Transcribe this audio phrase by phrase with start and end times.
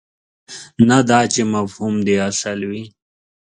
[0.89, 2.83] نه دا چې مفهوم دې اصل وي.